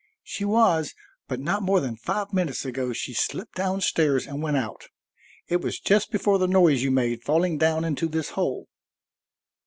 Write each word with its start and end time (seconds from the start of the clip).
"She 0.23 0.45
was, 0.45 0.95
but 1.27 1.39
not 1.39 1.61
more 1.61 1.79
than 1.79 1.95
five 1.95 2.33
minutes 2.33 2.65
ago 2.65 2.91
she 2.91 3.13
slipped 3.13 3.53
down 3.53 3.81
stairs 3.81 4.25
and 4.25 4.41
went 4.41 4.57
out. 4.57 4.87
It 5.47 5.61
was 5.61 5.79
just 5.79 6.09
before 6.09 6.39
the 6.39 6.47
noise 6.47 6.81
you 6.81 6.89
made 6.89 7.21
falling 7.21 7.59
down 7.59 7.85
into 7.85 8.07
this 8.07 8.29
hole." 8.31 8.67